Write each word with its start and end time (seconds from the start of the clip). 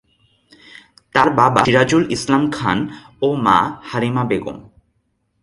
তার 1.15 1.29
বাবা 1.39 1.59
সিরাজুল 1.67 2.03
ইসলাম 2.11 2.43
খান 2.51 2.77
ও 3.21 3.27
মা 3.45 3.57
হালিমা 3.89 4.23
বেগম। 4.29 4.57